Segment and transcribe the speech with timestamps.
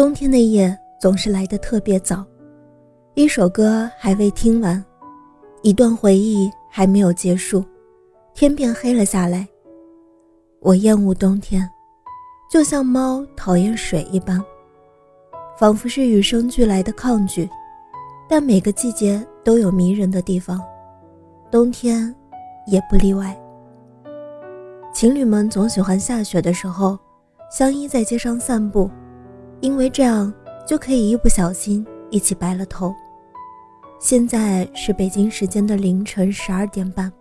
[0.00, 2.24] 冬天的夜总是来得特别早，
[3.12, 4.82] 一首歌还未听完，
[5.60, 7.62] 一段回忆还没有结束，
[8.32, 9.46] 天便黑了下来。
[10.60, 11.68] 我厌恶冬天，
[12.50, 14.42] 就像猫讨厌水一般，
[15.58, 17.46] 仿佛是与生俱来的抗拒。
[18.26, 20.58] 但每个季节都有迷人的地方，
[21.50, 22.14] 冬天
[22.66, 23.38] 也不例外。
[24.94, 26.98] 情侣们总喜欢下雪的时候，
[27.50, 28.90] 相依在街上散步。
[29.60, 30.32] 因为这样
[30.66, 32.94] 就可以一不小心一起白了头。
[33.98, 37.12] 现在是北京时间的凌晨十二点半，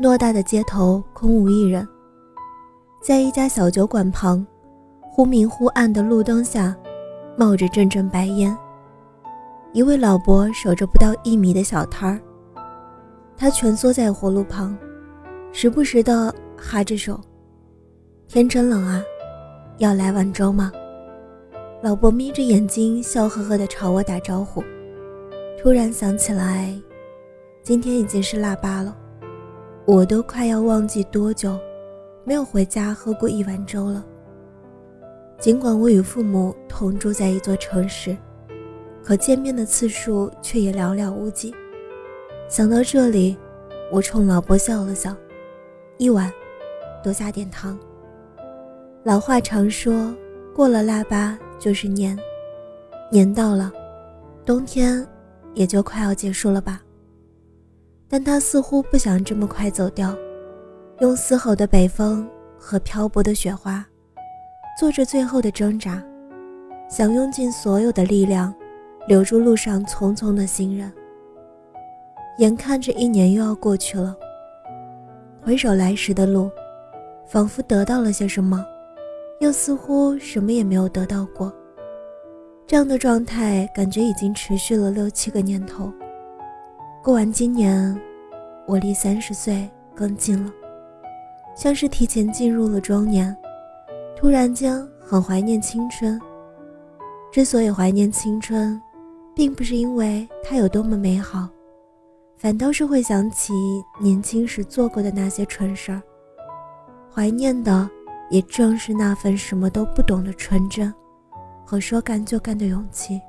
[0.00, 1.86] 偌大的街头空无一人。
[3.02, 4.46] 在一家小酒馆旁，
[5.02, 6.74] 忽明忽暗的路灯下，
[7.36, 8.56] 冒着阵阵白烟。
[9.72, 12.20] 一位老伯守着不到一米的小摊儿，
[13.36, 14.78] 他蜷缩在火炉旁，
[15.50, 17.20] 时不时的哈着手。
[18.28, 19.02] 天真冷啊，
[19.78, 20.70] 要来碗粥吗？
[21.84, 24.64] 老伯眯着眼睛，笑呵呵地朝我打招呼。
[25.60, 26.74] 突然想起来，
[27.62, 28.96] 今天已经是腊八了，
[29.84, 31.60] 我都快要忘记多久
[32.24, 34.02] 没有回家喝过一碗粥了。
[35.38, 38.16] 尽管我与父母同住在一座城市，
[39.02, 41.54] 可见面的次数却也寥寥无几。
[42.48, 43.36] 想到这里，
[43.92, 45.14] 我冲老伯笑了笑
[45.98, 46.32] ：“一碗，
[47.02, 47.78] 多加点糖。”
[49.04, 50.14] 老话常说，
[50.56, 51.38] 过了腊八。
[51.58, 52.18] 就是年，
[53.10, 53.72] 年到了，
[54.44, 55.06] 冬天
[55.54, 56.82] 也就快要结束了吧。
[58.08, 60.14] 但他似乎不想这么快走掉，
[61.00, 63.84] 用嘶吼的北风和漂泊的雪花，
[64.78, 66.02] 做着最后的挣扎，
[66.88, 68.54] 想用尽所有的力量，
[69.08, 70.92] 留住路上匆匆的行人。
[72.38, 74.14] 眼看着一年又要过去了，
[75.40, 76.50] 回首来时的路，
[77.26, 78.64] 仿佛得到了些什么。
[79.44, 81.52] 又似乎什么也没有得到过，
[82.66, 85.92] 这样的状态感觉已经持续了六七个年头。
[87.02, 87.94] 过完今年，
[88.66, 90.50] 我离三十岁更近了，
[91.54, 93.36] 像是提前进入了中年，
[94.16, 96.18] 突然间很怀念青春。
[97.30, 98.80] 之所以怀念青春，
[99.36, 101.46] 并不是因为它有多么美好，
[102.38, 103.52] 反倒是会想起
[104.00, 106.00] 年轻时做过的那些蠢事儿，
[107.12, 107.86] 怀念的。
[108.34, 110.92] 也正是那份什么都不懂的纯真，
[111.64, 113.20] 和说干就干的勇气。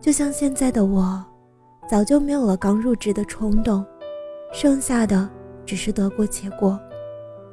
[0.00, 1.24] 就像现在的我，
[1.88, 3.86] 早就没有了刚入职的冲动，
[4.52, 5.30] 剩下的
[5.64, 6.76] 只是得过且过，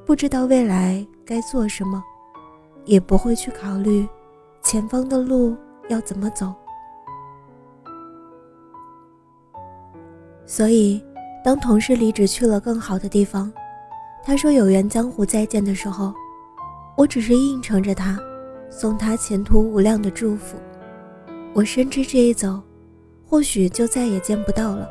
[0.03, 2.01] 不知道未来该做什么，
[2.85, 4.09] 也不会去考虑
[4.63, 5.55] 前方的路
[5.89, 6.51] 要怎么走。
[10.47, 11.05] 所以，
[11.43, 13.53] 当同事离职去了更好的地方，
[14.23, 16.11] 他说“有缘江湖再见”的时候。
[16.97, 18.19] 我只是应承着他，
[18.69, 20.57] 送他前途无量的祝福。
[21.53, 22.61] 我深知这一走，
[23.25, 24.89] 或许就再也见不到了。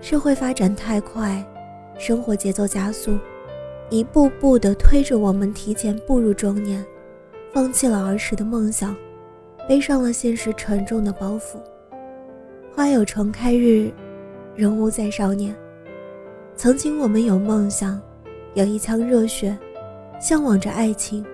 [0.00, 1.44] 社会发展太快，
[1.98, 3.16] 生活节奏加速，
[3.90, 6.84] 一步步地推着我们提前步入中年，
[7.52, 8.94] 放弃了儿时的梦想，
[9.68, 11.58] 背上了现实沉重的包袱。
[12.74, 13.90] 花有重开日，
[14.54, 15.54] 人无再少年。
[16.56, 18.00] 曾经我们有梦想，
[18.54, 19.56] 有一腔热血。
[20.20, 21.24] 向往着爱情，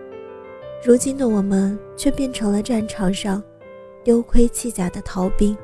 [0.84, 3.42] 如今的我们却变成了战场上
[4.02, 5.56] 丢盔弃甲的逃兵，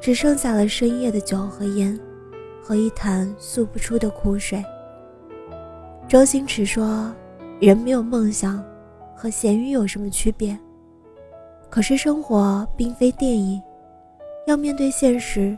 [0.00, 1.98] 只剩下了深夜的酒和烟，
[2.62, 4.62] 和一潭诉不出的苦水。
[6.06, 7.10] 周星驰说
[7.60, 8.62] ：“人没有梦想，
[9.16, 10.56] 和咸鱼有什么区别？”
[11.70, 13.60] 可是生活并非电影，
[14.46, 15.56] 要面对现实，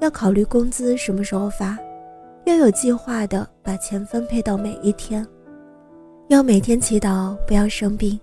[0.00, 1.78] 要考虑工资什么时候发，
[2.44, 5.26] 要有计划的把钱分配到每一天。
[6.28, 8.18] 要每天祈祷不要生病，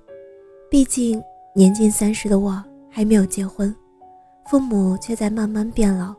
[0.69, 1.23] 毕竟
[1.55, 3.73] 年近三十的我还没有结婚，
[4.45, 6.13] 父母却在慢慢变老。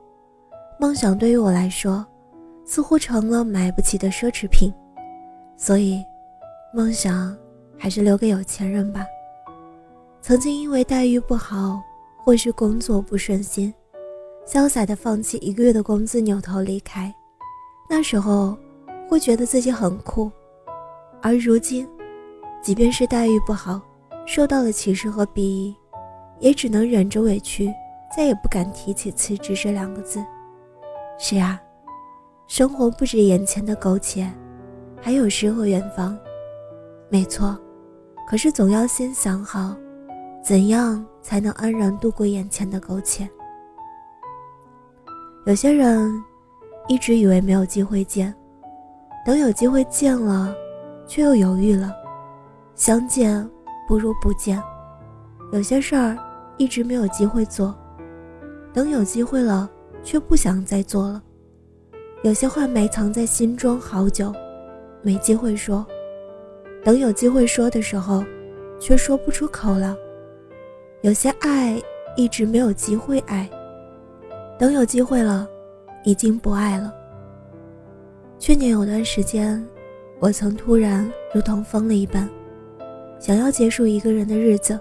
[0.80, 2.04] 梦想对于我来说，
[2.64, 4.72] 似乎成了买不起的奢侈品，
[5.58, 6.02] 所以，
[6.72, 7.36] 梦想
[7.78, 9.04] 还是留给有钱人吧。
[10.22, 11.82] 曾经因为待遇不好，
[12.24, 13.72] 或是工作不顺心，
[14.46, 17.14] 潇洒的放弃一个月的工资，扭头离开。
[17.90, 18.56] 那时候，
[19.06, 20.32] 会觉得自己很酷。
[21.24, 21.88] 而如今，
[22.60, 23.80] 即便是待遇不好，
[24.26, 25.74] 受到了歧视和鄙夷，
[26.38, 27.72] 也只能忍着委屈，
[28.14, 30.22] 再也不敢提起辞职这两个字。
[31.18, 31.58] 是啊，
[32.46, 34.30] 生活不止眼前的苟且，
[35.00, 36.14] 还有诗和远方。
[37.08, 37.58] 没错，
[38.28, 39.74] 可是总要先想好，
[40.44, 43.26] 怎样才能安然度过眼前的苟且。
[45.46, 46.12] 有些人
[46.86, 48.34] 一直以为没有机会见。
[49.24, 50.54] 等有机会见了，
[51.06, 51.92] 却又犹豫了。
[52.74, 53.48] 相见
[53.86, 54.62] 不如不见。
[55.52, 56.16] 有些事儿
[56.56, 57.74] 一直没有机会做，
[58.72, 59.70] 等有机会了，
[60.02, 61.22] 却不想再做了。
[62.22, 64.32] 有些话埋藏在心中好久，
[65.02, 65.86] 没机会说。
[66.82, 68.24] 等有机会说的时候，
[68.80, 69.96] 却说不出口了。
[71.02, 71.80] 有些爱
[72.16, 73.48] 一直没有机会爱，
[74.58, 75.46] 等有机会了，
[76.02, 76.92] 已经不爱了。
[78.38, 79.64] 去年有段时间，
[80.20, 82.28] 我曾突然如同疯了一般，
[83.18, 84.78] 想要结束一个人的日子，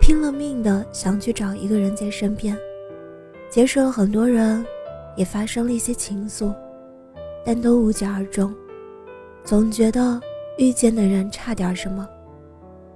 [0.00, 2.56] 拼了命的想去找一个人在身边，
[3.48, 4.64] 结识了很多人，
[5.16, 6.54] 也发生了一些情愫，
[7.44, 8.54] 但都无疾而终。
[9.42, 10.20] 总觉得
[10.58, 12.06] 遇见的人差点什么。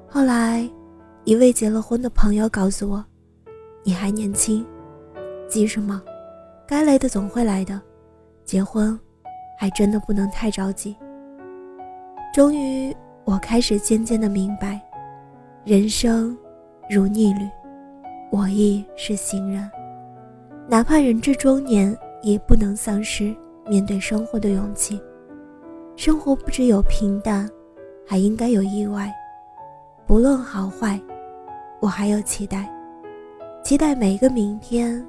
[0.06, 0.68] 后来，
[1.24, 3.02] 一位结了婚的朋友告诉我
[3.82, 4.66] ：“你还年轻，
[5.48, 6.02] 急什么？
[6.66, 7.80] 该来的总会来的，
[8.44, 8.98] 结婚。”
[9.58, 10.96] 还真的不能太着急。
[12.32, 14.81] 终于，我开始渐渐的明白，
[15.67, 16.34] 人生
[16.88, 17.46] 如逆旅，
[18.31, 19.70] 我亦是行人。
[20.67, 23.37] 哪怕人至中年，也不能丧失
[23.69, 24.99] 面对生活的勇气。
[25.94, 27.46] 生活不只有平淡，
[28.08, 29.12] 还应该有意外。
[30.06, 30.99] 不论好坏，
[31.81, 32.67] 我还有期待，
[33.62, 35.06] 期待每一个明天，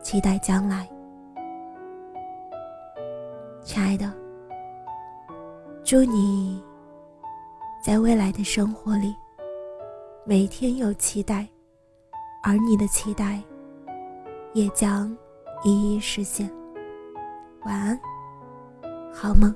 [0.00, 0.88] 期待将来。
[3.62, 4.10] 亲爱的，
[5.92, 6.58] 祝你
[7.84, 9.14] 在未来的生活里
[10.24, 11.46] 每天有期待，
[12.42, 13.42] 而你的期待
[14.54, 15.14] 也将
[15.62, 16.50] 一一实现。
[17.66, 18.00] 晚安，
[19.12, 19.54] 好梦。